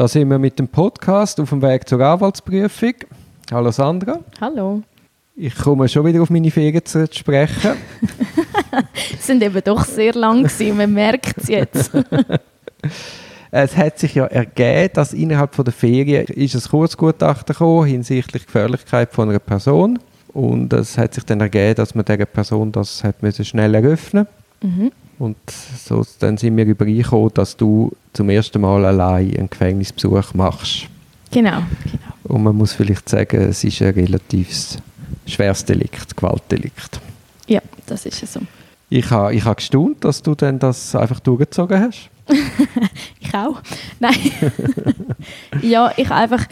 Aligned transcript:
Da 0.00 0.08
sind 0.08 0.30
wir 0.30 0.38
mit 0.38 0.58
dem 0.58 0.66
Podcast 0.66 1.38
auf 1.40 1.50
dem 1.50 1.60
Weg 1.60 1.86
zur 1.86 2.00
Anwaltsprüfung. 2.00 2.94
Hallo 3.52 3.70
Sandra. 3.70 4.20
Hallo. 4.40 4.80
Ich 5.36 5.54
komme 5.54 5.90
schon 5.90 6.06
wieder 6.06 6.22
auf 6.22 6.30
meine 6.30 6.50
Ferien 6.50 6.82
zu 6.86 7.06
sprechen. 7.12 7.72
Sie 8.94 9.16
sind 9.18 9.42
eben 9.42 9.60
doch 9.62 9.84
sehr 9.84 10.14
lang 10.14 10.44
gewesen, 10.44 10.78
man 10.78 10.94
merkt 10.94 11.36
es 11.36 11.48
jetzt. 11.48 11.90
es 13.50 13.76
hat 13.76 13.98
sich 13.98 14.14
ja 14.14 14.24
ergeben, 14.24 14.88
dass 14.94 15.12
innerhalb 15.12 15.54
von 15.54 15.66
der 15.66 15.74
Ferien 15.74 16.24
ist 16.28 16.54
ein 16.54 16.62
Kurzgutachten 16.62 17.52
gekommen 17.52 17.86
hinsichtlich 17.86 18.46
Gefährlichkeit 18.46 19.12
von 19.12 19.28
einer 19.28 19.38
Person. 19.38 19.98
Und 20.28 20.72
es 20.72 20.96
hat 20.96 21.12
sich 21.12 21.24
dann 21.24 21.42
ergeben, 21.42 21.74
dass 21.74 21.94
man 21.94 22.06
dieser 22.06 22.24
Person 22.24 22.72
das 22.72 23.04
hat 23.04 23.16
schnell 23.42 23.74
eröffnen 23.74 24.26
mhm. 24.62 24.92
Und 25.20 25.36
so, 25.50 26.02
dann 26.18 26.38
sind 26.38 26.56
wir 26.56 26.64
übereingekommen, 26.64 27.30
dass 27.34 27.54
du 27.54 27.92
zum 28.14 28.30
ersten 28.30 28.62
Mal 28.62 28.86
allein 28.86 29.36
einen 29.36 29.50
Gefängnisbesuch 29.50 30.32
machst. 30.32 30.86
Genau, 31.30 31.58
genau. 31.84 32.14
Und 32.24 32.42
man 32.42 32.56
muss 32.56 32.72
vielleicht 32.72 33.06
sagen, 33.06 33.42
es 33.42 33.62
ist 33.62 33.82
ein 33.82 33.92
relativ 33.92 34.78
schweres 35.26 35.62
Delikt, 35.62 36.16
Gewaltdelikt. 36.16 37.00
Ja, 37.46 37.60
das 37.84 38.06
ist 38.06 38.22
es 38.22 38.32
so. 38.32 38.40
Ich 38.88 39.10
habe 39.10 39.34
ich 39.34 39.44
ha 39.44 39.52
gestaunt, 39.52 40.02
dass 40.06 40.22
du 40.22 40.34
dann 40.34 40.58
das 40.58 40.94
einfach 40.94 41.20
durchgezogen 41.20 41.80
hast. 41.80 42.08
ich 43.20 43.34
auch. 43.34 43.60
Nein. 43.98 44.16
ja, 45.62 45.92
ich 45.98 46.10
einfach 46.10 46.46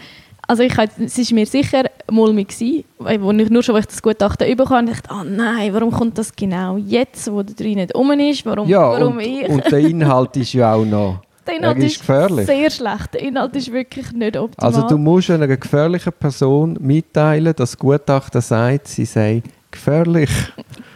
also 0.49 0.63
ich, 0.63 0.73
es 0.75 1.31
war 1.31 1.35
mir 1.35 1.45
sicher 1.45 1.83
mulmig, 2.09 2.47
gewesen, 2.47 2.83
wo 2.97 3.31
ich 3.31 3.49
nur 3.51 3.61
schon 3.61 3.75
weil 3.75 3.81
ich 3.81 3.87
das 3.87 4.01
Gutachten 4.01 4.57
bekommen 4.57 4.89
habe, 4.89 4.97
dachte, 4.97 5.09
oh 5.13 5.23
nein, 5.23 5.71
warum 5.75 5.91
kommt 5.91 6.17
das 6.17 6.35
genau 6.35 6.75
jetzt, 6.77 7.31
wo 7.31 7.43
der 7.43 7.55
drin 7.55 7.75
nicht 7.75 7.93
um 7.93 8.09
ist, 8.13 8.43
warum, 8.47 8.67
ja, 8.67 8.81
warum 8.81 9.17
und, 9.17 9.21
ich? 9.21 9.47
und 9.47 9.71
der 9.71 9.79
Inhalt 9.79 10.35
ist 10.37 10.53
ja 10.53 10.73
auch 10.73 10.83
noch 10.83 11.21
der 11.47 11.57
Inhalt 11.57 11.77
ist, 11.77 11.91
ist 11.91 11.99
gefährlich. 11.99 12.47
sehr 12.47 12.71
schlecht. 12.71 13.13
Der 13.13 13.21
Inhalt 13.21 13.55
ist 13.55 13.71
wirklich 13.71 14.11
nicht 14.11 14.37
optimal. 14.37 14.73
Also 14.73 14.87
du 14.87 14.97
musst 14.97 15.29
einer 15.29 15.47
gefährlichen 15.47 16.13
Person 16.13 16.77
mitteilen, 16.79 17.53
dass 17.55 17.71
das 17.71 17.77
Gutachten 17.77 18.41
sagt, 18.41 18.87
sie 18.87 19.05
sei 19.05 19.43
gefährlich. 19.69 20.31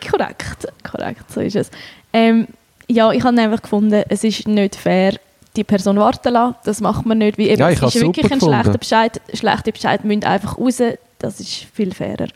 Korrekt, 0.10 0.68
korrekt, 0.84 1.32
so 1.32 1.42
ist 1.42 1.56
es. 1.56 1.70
Ähm, 2.12 2.48
ja, 2.90 3.12
ich 3.12 3.24
habe 3.24 3.40
einfach 3.40 3.62
gefunden, 3.62 4.04
es 4.10 4.24
ist 4.24 4.48
nicht 4.48 4.76
fair, 4.76 5.14
die 5.56 5.64
Person 5.64 5.98
warten 5.98 6.34
lassen. 6.34 6.56
Das 6.64 6.82
macht 6.82 7.06
man 7.06 7.20
nicht, 7.20 7.38
wie 7.38 7.50
eben, 7.50 7.60
ja, 7.60 7.70
es 7.70 7.82
ist 7.82 7.96
wirklich 8.02 8.26
ein 8.26 8.40
gefunden. 8.40 8.56
schlechter 8.56 8.78
Bescheid. 8.78 9.22
Schlechte 9.34 9.72
Bescheid 9.72 10.04
müssen 10.04 10.24
einfach 10.24 10.58
raus. 10.58 10.82
Das 11.20 11.40
ist 11.40 11.68
viel 11.74 11.94
fairer. 11.94 12.28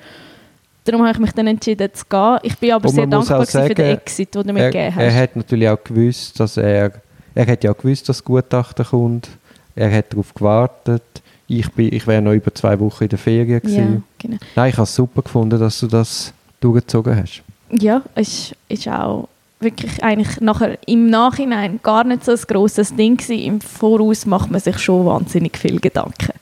Darum 0.86 1.02
habe 1.02 1.12
ich 1.12 1.20
mich 1.20 1.32
dann 1.34 1.48
entschieden 1.48 1.90
zu 1.94 2.06
gehen. 2.06 2.38
Ich 2.44 2.58
bin 2.58 2.72
aber 2.72 2.88
sehr 2.88 3.08
dankbar 3.08 3.46
sagen, 3.46 3.68
für 3.68 3.76
den 3.76 3.98
Exit, 3.98 4.34
den 4.34 4.48
du 4.48 4.54
mir 4.54 4.64
er, 4.64 4.72
gegeben 4.72 4.96
hast. 4.96 5.04
Er 5.04 5.16
hat 5.16 5.36
natürlich 5.36 5.70
auch 5.70 5.84
gewusst, 5.84 6.40
dass 6.40 6.56
er, 6.56 6.94
er 7.36 7.48
hat 7.48 7.64
ja 7.64 7.72
auch 7.72 7.78
gewusst, 7.78 8.08
dass 8.08 8.18
das 8.18 8.24
Gutachten 8.24 8.86
kommt. 8.86 9.28
Er 9.76 9.92
hat 9.92 10.14
darauf 10.14 10.34
gewartet. 10.34 11.04
Ich, 11.48 11.68
ich 11.78 12.08
wäre 12.08 12.22
noch 12.22 12.34
über 12.34 12.54
zwei 12.54 12.80
Wochen 12.80 13.04
in 13.04 13.10
der 13.10 13.20
Ferien 13.20 13.62
gewesen. 13.62 13.94
Ja, 13.94 14.02
genau. 14.18 14.38
Nein, 14.56 14.70
ich 14.70 14.76
habe 14.76 14.84
es 14.84 14.96
super 14.96 15.22
gefunden, 15.22 15.60
dass 15.60 15.80
du 15.80 15.88
das 15.88 16.34
durchgezogen 16.62 17.16
hast. 17.16 17.44
Ja, 17.72 18.02
es 18.16 18.56
ist 18.70 18.88
auch 18.88 19.28
wirklich 19.60 20.04
eigentlich 20.04 20.40
nachher 20.40 20.78
im 20.88 21.10
Nachhinein 21.10 21.80
gar 21.82 22.04
nicht 22.04 22.26
so 22.26 22.32
ein 22.32 22.42
grosses 22.48 22.96
Ding 22.96 23.18
gewesen. 23.18 23.40
Im 23.40 23.62
Voraus 23.62 24.26
macht 24.26 24.52
man 24.52 24.62
sich 24.62 24.78
schon 24.80 25.06
wahnsinnig 25.06 25.58
viel 25.58 25.80
Gedanken. 25.80 26.34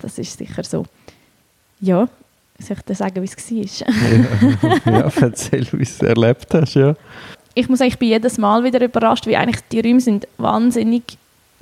Das 0.00 0.18
ist 0.18 0.38
sicher 0.38 0.64
so. 0.64 0.84
Ja, 1.80 2.08
soll 2.58 2.76
ich 2.76 2.82
dir 2.84 2.94
sagen, 2.94 3.22
wie 3.22 3.60
es 3.60 3.82
war? 3.82 4.90
ja, 4.90 5.00
ja, 5.00 5.12
erzähl, 5.20 5.66
wie 5.72 5.76
du 5.76 5.82
es 5.82 6.00
erlebt 6.00 6.52
hast, 6.54 6.74
ja. 6.74 6.94
Ich 7.54 7.68
muss 7.68 7.80
sagen, 7.80 7.90
ich 7.90 7.98
bin 7.98 8.08
jedes 8.08 8.38
Mal 8.38 8.64
wieder 8.64 8.82
überrascht, 8.82 9.26
wie 9.26 9.36
eigentlich 9.36 9.60
die 9.70 9.80
Räume 9.80 10.00
sind 10.00 10.26
wahnsinnig 10.38 11.02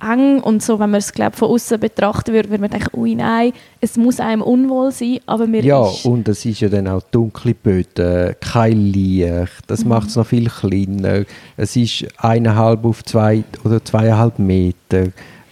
eng 0.03 0.41
und 0.41 0.63
so, 0.63 0.79
wenn 0.79 0.91
man 0.91 0.99
es 0.99 1.13
glaub, 1.13 1.37
von 1.37 1.49
außen 1.49 1.79
betrachten 1.79 2.33
würde, 2.33 2.51
würde 2.51 2.61
man 2.61 2.71
denken, 2.71 2.99
ui 2.99 3.15
nein, 3.15 3.53
es 3.81 3.97
muss 3.97 4.21
einem 4.21 4.43
unwohl 4.43 4.93
sein, 4.93 5.21
aber 5.27 5.47
mir 5.47 5.63
Ja, 5.63 5.89
ist 5.89 6.05
und 6.05 6.29
es 6.29 6.45
ist 6.45 6.61
ja 6.61 6.69
dann 6.69 6.89
auch 6.89 7.03
dunkle 7.11 7.55
Böden, 7.55 8.35
kein 8.41 8.87
Licht, 8.87 9.63
das 9.67 9.85
mhm. 9.85 9.91
macht 9.91 10.09
es 10.09 10.17
noch 10.17 10.27
viel 10.27 10.49
kleiner. 10.49 11.25
Es 11.57 11.77
ist 11.77 12.07
eineinhalb 12.19 12.85
auf 12.85 13.05
zwei 13.05 13.45
oder 13.65 13.85
zweieinhalb 13.85 14.39
Meter. 14.39 15.09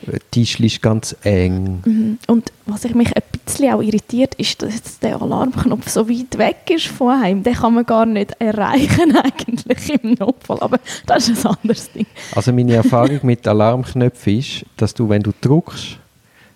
Der 0.07 0.21
Tisch 0.31 0.59
ist 0.61 0.81
ganz 0.81 1.15
eng. 1.23 1.83
Mhm. 1.85 2.19
Und 2.27 2.53
was 2.67 2.85
ich 2.85 2.95
mich 2.95 3.15
ein 3.15 3.23
bisschen 3.53 3.75
auch 3.75 3.83
irritiert, 3.83 4.35
ist, 4.37 4.63
dass 4.63 4.99
der 5.01 5.21
Alarmknopf 5.21 5.89
so 5.89 6.09
weit 6.09 6.39
weg 6.39 6.71
ist 6.71 6.87
von 6.87 7.23
einem. 7.23 7.43
Den 7.43 7.55
kann 7.55 7.75
man 7.75 7.85
gar 7.85 8.07
nicht 8.07 8.33
erreichen 8.39 9.17
eigentlich 9.23 10.03
im 10.03 10.15
Notfall, 10.15 10.59
aber 10.61 10.79
das 11.07 11.29
ist 11.29 11.47
ein 11.47 11.57
anderes 11.57 11.91
Ding. 11.93 12.07
Also 12.35 12.53
meine 12.53 12.75
Erfahrung 12.75 13.21
mit 13.23 13.47
Alarmknöpfen 13.47 14.39
ist, 14.39 14.65
dass 14.77 14.95
du, 14.95 15.09
wenn 15.09 15.23
du 15.23 15.33
drückst, 15.41 15.99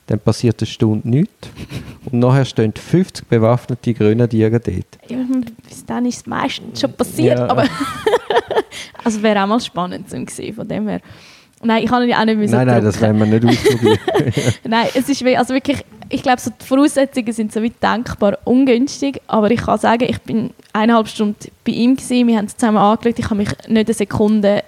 dann 0.06 0.18
passiert 0.18 0.60
eine 0.60 0.66
Stunde 0.66 1.08
nichts 1.08 1.48
und 2.10 2.18
nachher 2.18 2.44
stehen 2.44 2.72
50 2.72 3.26
bewaffnete 3.28 3.94
Grenadiere 3.94 4.60
dort. 4.60 4.98
Ja, 5.08 5.18
bis 5.68 5.86
dann 5.86 6.06
ist 6.06 6.16
es 6.16 6.26
meistens 6.26 6.80
schon 6.80 6.92
passiert, 6.92 7.38
ja. 7.38 7.48
aber 7.48 7.64
also 9.04 9.22
wäre 9.22 9.42
auch 9.42 9.46
mal 9.46 9.60
spannend 9.60 10.10
zu 10.10 10.24
sehen, 10.28 10.54
von 10.54 10.66
dem 10.66 10.88
her. 10.88 11.00
Nein, 11.64 11.84
ich 11.84 11.88
kann 11.88 12.06
ja 12.08 12.20
auch 12.20 12.24
nicht 12.24 12.38
mehr 12.38 12.48
Nein, 12.48 12.66
nein, 12.66 12.84
das 12.84 13.00
werden 13.00 13.18
wir 13.18 13.26
nicht 13.26 13.44
ausprobieren. 13.44 13.98
nein, 14.68 14.88
es 14.94 15.08
ist 15.08 15.24
also 15.24 15.54
wirklich, 15.54 15.84
ich 16.12 16.22
glaube, 16.22 16.40
so 16.40 16.50
die 16.50 16.64
Voraussetzungen 16.64 17.32
sind 17.32 17.52
so 17.52 17.62
weit 17.62 17.82
denkbar 17.82 18.38
ungünstig, 18.44 19.20
aber 19.26 19.50
ich 19.50 19.62
kann 19.62 19.78
sagen, 19.78 20.04
ich 20.08 20.20
bin 20.20 20.50
eineinhalb 20.72 21.08
Stunden 21.08 21.50
bei 21.64 21.72
ihm 21.72 21.96
gewesen, 21.96 22.28
wir 22.28 22.36
haben 22.36 22.44
es 22.44 22.56
zusammen 22.56 22.76
angeschaut, 22.78 23.18
ich 23.18 23.24
habe 23.24 23.36
mich 23.36 23.48
nicht 23.66 23.88
eine 23.88 23.94
Sekunde 23.94 24.62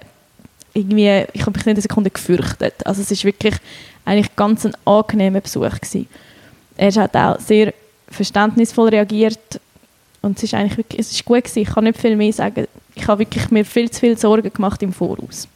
irgendwie, 0.73 1.25
ich 1.33 1.41
habe 1.41 1.51
mich 1.51 1.65
nicht 1.65 1.75
eine 1.75 1.81
Sekunde 1.81 2.09
gefürchtet. 2.09 2.85
Also 2.85 3.01
es 3.01 3.11
ist 3.11 3.23
wirklich 3.23 3.55
eigentlich 4.05 4.35
ganz 4.35 4.65
ein 4.65 4.73
angenehmer 4.85 5.41
Besuch 5.41 5.69
gewesen. 5.69 6.07
Er 6.77 6.91
hat 6.93 7.15
auch 7.15 7.39
sehr 7.39 7.73
verständnisvoll 8.09 8.89
reagiert 8.89 9.61
und 10.23 10.37
es 10.37 10.43
ist 10.43 10.55
eigentlich 10.55 10.77
wirklich, 10.77 10.99
es 10.99 11.11
ist 11.11 11.25
gut 11.25 11.43
gewesen. 11.43 11.59
Ich 11.59 11.69
kann 11.69 11.83
nicht 11.83 11.99
viel 11.99 12.15
mehr 12.15 12.33
sagen. 12.33 12.67
Ich 12.95 13.07
habe 13.07 13.19
wirklich 13.19 13.51
mir 13.51 13.65
viel 13.65 13.89
zu 13.91 13.99
viel 13.99 14.17
Sorgen 14.17 14.51
gemacht 14.51 14.81
im 14.81 14.91
Voraus. 14.91 15.47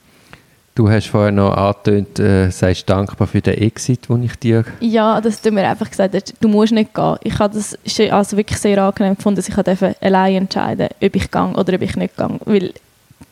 Du 0.79 0.89
hast 0.89 1.07
vorher 1.07 1.33
noch 1.33 1.57
angetönt, 1.57 2.19
äh, 2.19 2.49
seist 2.51 2.89
dankbar 2.89 3.27
für 3.27 3.41
den 3.41 3.55
Exit, 3.55 4.07
den 4.07 4.23
ich 4.23 4.37
dir... 4.37 4.63
Ja, 4.79 5.19
das 5.19 5.41
tut 5.41 5.51
mir 5.51 5.67
einfach 5.67 5.89
gesagt, 5.89 6.35
du 6.39 6.47
musst 6.47 6.71
nicht 6.71 6.93
gehen. 6.93 7.17
Ich 7.21 7.37
habe 7.37 7.53
das 7.53 7.77
also 8.09 8.37
wirklich 8.37 8.59
sehr 8.59 8.81
angenehm 8.81 9.17
gefunden, 9.17 9.35
dass 9.35 9.49
ich 9.49 10.01
allein 10.01 10.35
entscheiden 10.35 10.87
ob 11.03 11.15
ich 11.17 11.29
gehe 11.29 11.47
oder 11.47 11.73
ob 11.73 11.81
ich 11.81 11.97
nicht 11.97 12.15
gehe. 12.15 12.39
Weil 12.45 12.73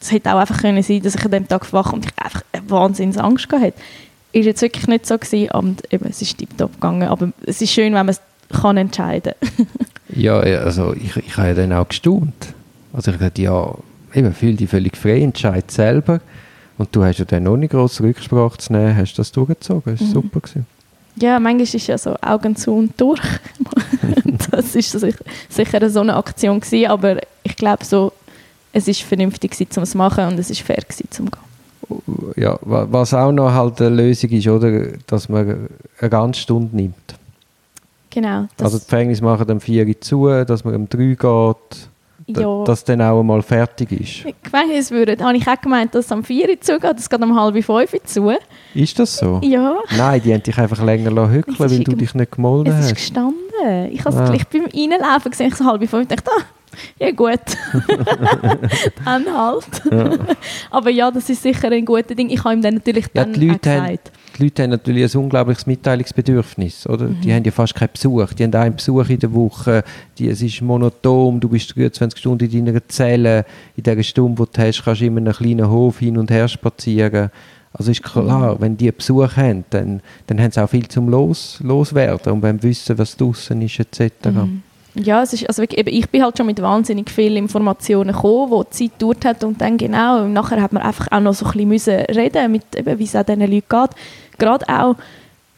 es 0.02 0.12
hätte 0.12 0.34
auch 0.34 0.40
einfach 0.40 0.60
können 0.60 0.84
sein 0.84 1.02
dass 1.02 1.16
ich 1.16 1.24
an 1.24 1.32
dem 1.32 1.48
Tag 1.48 1.72
wach 1.72 1.94
und 1.94 2.08
ich 2.08 2.12
einfach 2.22 2.42
eine 2.52 2.70
wahnsinns 2.70 3.18
Angst 3.18 3.50
hatte. 3.50 3.72
Ist 4.34 4.46
jetzt 4.46 4.62
wirklich 4.62 4.88
nicht 4.88 5.06
so 5.06 5.18
gewesen, 5.18 5.50
und 5.52 5.94
eben, 5.94 6.06
es 6.10 6.22
ist 6.22 6.38
tiptop 6.38 6.74
gegangen, 6.74 7.08
aber 7.08 7.30
es 7.46 7.62
ist 7.62 7.72
schön, 7.72 7.94
wenn 7.94 8.08
man 8.08 8.10
es 8.10 8.22
kann 8.62 8.76
entscheiden 8.76 9.36
Ja, 10.10 10.40
also 10.42 10.94
ich, 10.94 11.16
ich 11.16 11.38
habe 11.38 11.48
ja 11.48 11.54
dann 11.54 11.72
auch 11.72 11.88
gestaunt. 11.88 12.48
Also 12.92 13.12
ich 13.12 13.16
habe 13.16 13.20
gesagt, 13.20 13.40
ja, 13.40 13.74
eben, 14.14 14.34
fühl 14.34 14.58
dich 14.58 14.70
völlig 14.70 14.98
frei, 14.98 15.22
entscheide 15.22 15.72
selber. 15.72 16.20
Und 16.78 16.96
du 16.96 17.04
hast 17.04 17.20
ja 17.20 17.26
dann 17.26 17.44
noch 17.44 17.58
nicht 17.58 17.72
grosse 17.72 18.04
Rücksprache 18.04 18.58
zu 18.58 18.74
nehmen, 18.74 18.96
hast 18.96 19.16
das 19.16 19.32
durchgezogen. 19.32 19.94
Das 19.94 20.02
war 20.02 20.08
mhm. 20.08 20.14
super. 20.14 20.40
Gewesen. 20.40 20.66
Ja, 21.20 21.40
manchmal 21.40 21.64
ist 21.64 21.74
es 21.74 21.88
ja 21.88 21.98
so 21.98 22.16
Augen 22.22 22.56
zu 22.56 22.76
und 22.76 23.00
durch. 23.00 23.22
das 24.52 24.76
war 24.76 25.12
sicher 25.50 25.90
so 25.90 26.00
eine 26.02 26.16
Aktion 26.16 26.60
gewesen, 26.60 26.92
aber 26.92 27.18
ich 27.44 27.56
glaube 27.56 27.84
so, 27.84 28.14
es 28.72 28.88
ist 28.88 29.02
vernünftig 29.02 29.52
gewesen, 29.52 29.70
um 29.78 29.84
es 29.84 29.92
zu 29.92 29.98
machen 29.98 30.26
und 30.26 30.38
es 30.38 30.52
ist 30.52 30.62
fair 30.62 30.78
gewesen, 30.78 31.08
zum 31.10 31.32
gehen. 31.32 32.34
Ja, 32.36 32.60
was 32.62 33.14
auch 33.14 33.32
noch 33.32 33.52
halt 33.52 33.82
eine 33.82 33.96
Lösung 33.96 34.30
ist, 34.30 34.48
oder, 34.48 34.90
dass 35.08 35.30
man 35.30 35.70
eine 36.00 36.10
ganze 36.10 36.42
Stunde 36.42 36.76
nimmt. 36.76 37.16
Genau. 38.10 38.48
Also 38.60 38.78
die 38.78 38.84
Gefängnis 38.84 39.22
machen 39.22 39.60
4 39.60 39.88
Uhr 39.88 40.02
zu, 40.02 40.28
dass 40.46 40.64
man 40.64 40.76
um 40.76 40.90
3 40.90 41.00
Uhr 41.00 41.16
geht 41.16 41.90
ja. 42.28 42.64
dass 42.64 42.84
dann 42.84 43.02
auch 43.02 43.20
einmal 43.20 43.42
fertig 43.42 43.92
ist. 43.92 44.36
Gefängnis 44.44 44.92
würde, 44.92 45.18
habe 45.24 45.38
ich 45.38 45.48
auch 45.48 45.60
gemeint, 45.60 45.96
dass 45.96 46.06
es 46.06 46.12
am 46.12 46.24
4 46.24 46.50
Uhr 46.50 46.62
zugeht, 46.62 46.96
es 46.98 47.10
geht 47.10 47.22
um 47.22 47.40
halb 47.40 47.54
5 47.54 47.70
Uhr 47.70 48.04
zu. 48.04 48.34
Ist 48.74 49.00
das 49.00 49.18
so? 49.18 49.40
Ja. 49.44 49.78
Nein, 49.98 50.22
die 50.24 50.34
haben 50.34 50.44
dich 50.44 50.58
einfach 50.58 50.84
länger 50.84 51.30
hückeln 51.30 51.58
weil 51.60 51.84
du 51.84 51.96
dich 51.96 52.14
nicht 52.14 52.32
gemolden 52.32 52.74
hast. 52.74 52.86
Es 52.86 52.92
ist 52.92 52.96
gestanden. 52.96 53.38
Ich 53.92 54.00
habe 54.06 54.10
es 54.10 54.16
ah. 54.16 54.26
gleich 54.26 54.48
beim 54.48 54.66
Reinlaufen 54.66 55.32
gesehen, 55.32 55.48
ich 55.48 55.56
so 55.56 55.66
halb 55.66 55.80
5 55.80 55.94
und 55.94 56.12
dachte, 56.12 56.30
ah, 56.38 56.44
ja 57.00 57.12
gut, 57.12 57.40
dann 59.06 59.26
halt. 59.26 59.66
Ja. 59.92 60.18
Aber 60.72 60.90
ja, 60.90 61.12
das 61.12 61.30
ist 61.30 61.42
sicher 61.42 61.72
ein 61.72 61.86
guter 61.86 62.16
Ding. 62.16 62.30
Ich 62.30 62.44
habe 62.44 62.56
ihm 62.56 62.62
dann 62.62 62.76
natürlich 62.76 63.06
ja, 63.14 63.24
dann 63.24 63.34
die 63.34 63.48
Leute 63.48 63.60
gesagt. 63.60 63.82
Haben, 63.82 64.00
die 64.38 64.44
Leute 64.44 64.64
haben 64.64 64.70
natürlich 64.72 65.16
ein 65.16 65.22
unglaubliches 65.22 65.66
Mitteilungsbedürfnis. 65.66 66.88
Oder? 66.88 67.08
Mhm. 67.08 67.22
Die 67.22 67.34
haben 67.34 67.44
ja 67.44 67.52
fast 67.52 67.76
keinen 67.76 67.90
Besuch. 67.94 68.34
Die 68.34 68.44
haben 68.44 68.54
einen 68.54 68.76
Besuch 68.76 69.10
in 69.10 69.20
der 69.20 69.34
Woche. 69.34 69.84
Die, 70.18 70.28
es 70.28 70.42
ist 70.42 70.62
monoton. 70.62 71.40
Du 71.40 71.50
bist 71.50 71.74
20 71.74 72.18
Stunden 72.18 72.50
in 72.50 72.66
deiner 72.66 72.88
Zelle. 72.88 73.46
In 73.76 73.84
dieser 73.84 74.04
Stunde, 74.04 74.46
die 74.46 74.52
du 74.54 74.68
hast, 74.68 74.84
kannst 74.84 75.02
du 75.02 75.06
immer 75.06 75.18
einen 75.18 75.34
kleinen 75.34 75.70
Hof 75.70 76.00
hin 76.00 76.18
und 76.18 76.32
her 76.32 76.48
spazieren. 76.48 77.32
Also 77.74 77.92
ist 77.92 78.04
klar, 78.04 78.56
mhm. 78.56 78.62
wenn 78.62 78.78
die 78.78 78.92
Besuch 78.92 79.36
haben, 79.36 79.64
dann, 79.70 80.02
dann 80.26 80.42
haben 80.42 80.52
sie 80.52 80.64
auch 80.64 80.70
viel 80.70 80.88
zum 80.88 81.10
Los, 81.10 81.60
Loswerden 81.62 82.34
und 82.34 82.42
wenn 82.42 82.62
wissen, 82.64 82.98
was 82.98 83.16
draußen 83.16 83.62
ist, 83.62 83.80
etc. 83.80 84.12
Mhm. 84.26 84.64
Ja, 85.00 85.24
es 85.24 85.34
ist, 85.34 85.48
also 85.48 85.64
eben, 85.64 85.94
ich 85.94 86.10
bin 86.10 86.24
halt 86.24 86.38
schon 86.38 86.48
mit 86.48 86.62
wahnsinnig 86.62 87.10
vielen 87.10 87.38
Informationen 87.38 88.14
gekommen, 88.14 88.52
wo 88.52 88.64
die 88.64 88.70
Zeit 88.90 89.00
gedauert 89.00 89.26
hat 89.26 89.44
und 89.44 89.62
dann 89.62 89.78
genau, 89.78 90.28
nachher 90.28 90.62
hat 90.62 90.74
man 90.74 90.84
einfach 90.84 91.08
auch 91.12 91.20
noch 91.20 91.34
so 91.34 91.46
ein 91.46 91.52
bisschen 91.52 91.70
müssen 91.70 91.94
reden 92.16 92.52
mit, 92.52 92.64
eben, 92.76 92.98
wie 92.98 93.04
es 93.04 93.16
auch 93.16 93.24
diesen 93.24 93.42
Leuten 93.42 93.64
geht. 93.70 93.90
Gerade 94.40 94.68
auch, 94.70 94.96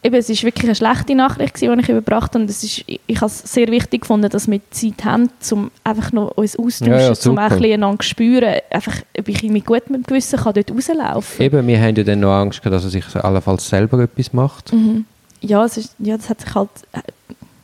eben, 0.04 0.16
es 0.16 0.30
ist 0.30 0.44
wirklich 0.44 0.66
eine 0.66 0.76
schlechte 0.76 1.16
Nachricht, 1.16 1.62
die 1.62 1.66
ich 1.66 1.90
überbracht 1.90 2.34
habe. 2.34 2.44
Und 2.44 2.50
es 2.50 2.64
ist, 2.64 2.84
ich, 2.86 3.00
ich 3.06 3.18
habe 3.18 3.28
es 3.28 3.40
sehr 3.40 3.70
wichtig 3.70 4.02
gefunden, 4.02 4.30
dass 4.30 4.50
wir 4.50 4.60
Zeit 4.72 5.06
haben, 5.06 5.30
um 5.52 5.72
einfach 5.84 6.12
noch 6.12 6.32
uns 6.38 6.58
austauschen, 6.58 6.94
Ja, 6.94 7.00
ja, 7.00 7.14
um 7.26 7.38
auch 7.38 7.44
ein 7.44 7.50
bisschen 7.50 7.74
einander 7.74 8.00
zu 8.00 8.10
spüren, 8.10 8.56
einfach, 8.70 8.98
ob 9.18 9.28
ich 9.28 9.44
mit 9.44 9.66
gutem 9.66 10.04
Gewissen 10.04 10.40
kann 10.40 10.54
dort 10.54 10.72
rauslaufen 10.72 11.46
Eben, 11.46 11.68
wir 11.68 11.80
haben 11.80 11.96
ja 11.96 12.04
dann 12.04 12.20
noch 12.20 12.34
Angst 12.34 12.62
gehabt, 12.62 12.76
dass 12.76 12.84
er 12.84 12.90
sich 12.90 13.16
allenfalls 13.16 13.68
selber 13.68 14.00
etwas 14.00 14.34
macht. 14.34 14.74
Mhm. 14.74 15.06
Ja, 15.42 15.64
es 15.64 15.78
ist, 15.78 15.96
ja, 16.00 16.18
das 16.18 16.30
hat 16.30 16.42
sich 16.42 16.54
halt 16.54 16.70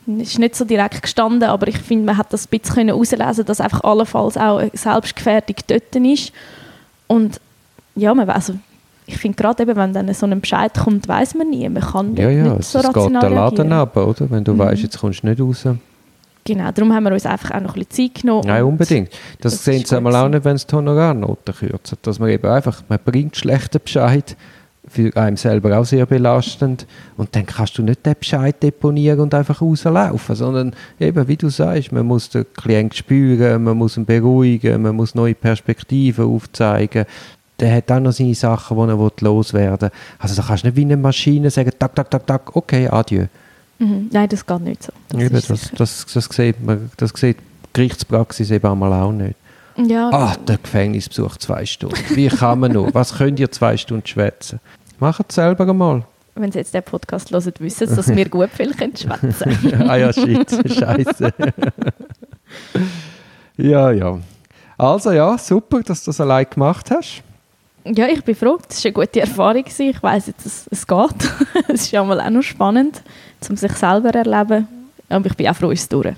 ist 0.06 0.38
nicht 0.38 0.54
so 0.54 0.64
direkt 0.64 1.02
gestanden, 1.02 1.48
aber 1.48 1.68
ich 1.68 1.78
finde, 1.78 2.04
man 2.06 2.16
hat 2.16 2.32
das 2.32 2.46
ein 2.46 2.58
bisschen 2.58 2.74
können 2.74 2.88
herauslesen, 2.88 3.44
dass 3.44 3.60
einfach 3.60 3.82
allenfalls 3.84 4.36
auch 4.36 4.58
eine 4.58 4.70
Selbstgefährdung 4.72 5.56
dort 5.66 5.96
ist. 5.96 6.32
Und 7.08 7.40
ja, 7.94 8.14
man, 8.14 8.28
also, 8.30 8.54
ich 9.06 9.16
finde 9.18 9.36
gerade 9.36 9.62
eben, 9.62 9.76
wenn 9.76 9.92
dann 9.92 10.12
so 10.14 10.26
ein 10.26 10.40
Bescheid 10.40 10.72
kommt, 10.74 11.06
weiß 11.08 11.34
man 11.34 11.50
nie. 11.50 11.68
Man 11.68 11.82
kann 11.82 12.16
Ja, 12.16 12.28
ja, 12.30 12.44
nicht 12.44 12.60
es, 12.60 12.72
so 12.72 12.78
es 12.78 12.86
geht 12.86 12.96
rational 12.96 13.20
der 13.20 13.30
Laden 13.30 13.56
reagieren. 13.58 13.72
ab, 13.72 13.96
oder? 13.96 14.30
Wenn 14.30 14.44
du 14.44 14.52
Mhm. 14.54 14.58
weißt, 14.58 14.82
jetzt 14.82 14.98
kommst 14.98 15.22
du 15.22 15.28
nicht 15.28 15.40
raus. 15.40 15.64
Genau, 16.44 16.70
darum 16.70 16.92
haben 16.94 17.02
wir 17.04 17.12
uns 17.12 17.26
einfach 17.26 17.50
auch 17.52 17.60
noch 17.60 17.74
ein 17.74 17.84
bisschen 17.84 18.12
Zeit 18.14 18.22
genommen. 18.22 18.44
Nein, 18.46 18.62
unbedingt. 18.62 19.10
Das, 19.40 19.54
das 19.54 19.64
sehen 19.64 19.84
sie 19.84 19.96
einmal 19.96 20.14
auch 20.14 20.28
nicht, 20.28 20.44
wenn 20.44 20.56
sie 20.56 20.66
die 20.66 20.74
Honorarnoten 20.76 21.54
kürzen. 21.54 21.98
Dass 22.02 22.20
man 22.20 22.28
eben 22.28 22.48
einfach, 22.48 22.82
man 22.88 23.00
bringt 23.04 23.36
schlechten 23.36 23.80
Bescheid, 23.82 24.36
für 24.88 25.16
einen 25.16 25.36
selber 25.36 25.78
auch 25.78 25.84
sehr 25.84 26.06
belastend. 26.06 26.86
Und 27.16 27.34
dann 27.34 27.46
kannst 27.46 27.78
du 27.78 27.82
nicht 27.82 28.06
den 28.06 28.14
Bescheid 28.18 28.62
deponieren 28.62 29.20
und 29.20 29.34
einfach 29.34 29.60
rauslaufen, 29.60 30.34
sondern 30.34 30.74
eben, 31.00 31.28
wie 31.28 31.36
du 31.36 31.48
sagst, 31.48 31.92
man 31.92 32.06
muss 32.06 32.30
den 32.30 32.46
Klient 32.54 32.94
spüren, 32.94 33.64
man 33.64 33.76
muss 33.76 33.96
ihn 33.96 34.04
beruhigen, 34.04 34.82
man 34.82 34.96
muss 34.96 35.14
neue 35.14 35.34
Perspektiven 35.34 36.24
aufzeigen. 36.24 37.04
Der 37.58 37.74
hat 37.74 37.90
auch 37.90 38.00
noch 38.00 38.12
seine 38.12 38.34
Sachen, 38.34 38.76
die 38.76 38.92
er 38.92 39.12
loswerden 39.20 39.90
will. 39.90 39.98
Also 40.18 40.34
da 40.40 40.46
kannst 40.46 40.64
du 40.64 40.68
nicht 40.68 40.76
wie 40.76 40.82
eine 40.82 40.96
Maschine 40.96 41.50
sagen, 41.50 41.70
tak, 41.78 41.94
tak, 41.94 42.10
tak, 42.10 42.26
tak, 42.26 42.54
okay, 42.54 42.88
adieu. 42.88 43.26
Mhm. 43.78 44.08
Nein, 44.12 44.28
das 44.28 44.44
geht 44.44 44.60
nicht 44.60 44.82
so. 44.82 44.92
Das 45.08 45.20
Eben, 45.20 45.34
das, 45.34 45.70
das, 45.76 46.06
das, 46.12 46.24
sieht 46.26 46.64
man, 46.64 46.90
das 46.96 47.10
sieht 47.14 47.38
die 47.38 47.68
Gerichtspraxis 47.72 48.50
eben 48.50 48.66
einmal 48.66 48.92
auch 48.92 49.12
nicht. 49.12 49.36
Ja, 49.76 50.10
Ah, 50.10 50.36
der 50.46 50.58
Gefängnisbesuch 50.58 51.36
zwei 51.38 51.66
Stunden. 51.66 51.96
Wie 52.10 52.28
kann 52.28 52.60
man 52.60 52.72
noch? 52.72 52.92
Was 52.94 53.14
könnt 53.16 53.40
ihr 53.40 53.50
zwei 53.50 53.76
Stunden 53.76 54.06
schwätzen? 54.06 54.60
Macht 54.98 55.26
es 55.28 55.34
selber 55.34 55.68
einmal. 55.68 56.04
wenn 56.34 56.52
Sie 56.52 56.58
jetzt 56.58 56.74
den 56.74 56.82
Podcast 56.82 57.30
hören, 57.30 57.52
wissen 57.58 57.88
Sie, 57.88 57.96
dass 57.96 58.08
wir 58.14 58.28
gut 58.28 58.50
viel 58.50 58.74
schwätzen 58.74 59.10
können. 59.70 59.90
ah 59.90 59.96
ja, 59.96 60.12
shit, 60.12 60.50
scheiße. 60.50 61.32
ja, 63.56 63.90
ja. 63.90 64.18
Also 64.78 65.12
ja, 65.12 65.38
super, 65.38 65.80
dass 65.82 66.04
du 66.04 66.10
das 66.10 66.20
allein 66.20 66.46
gemacht 66.50 66.90
hast. 66.90 67.22
Ja, 67.84 68.06
ich 68.08 68.22
bin 68.24 68.34
froh. 68.34 68.58
Das 68.68 68.84
war 68.84 68.88
eine 68.88 68.92
gute 68.94 69.20
Erfahrung. 69.20 69.64
Ich 69.66 70.02
weiss 70.02 70.26
jetzt, 70.26 70.44
es, 70.44 70.66
es 70.70 70.86
geht. 70.86 71.30
Es 71.68 71.82
ist 71.82 71.90
ja 71.92 72.04
mal 72.04 72.20
auch 72.20 72.30
noch 72.30 72.42
spannend, 72.42 73.02
um 73.48 73.56
sich 73.56 73.72
selber 73.72 74.12
zu 74.12 74.18
erleben. 74.18 74.66
Aber 75.08 75.26
ich 75.26 75.34
bin 75.36 75.48
auch 75.48 75.54
froh, 75.56 75.70
es 75.70 75.88
durch. 75.88 76.14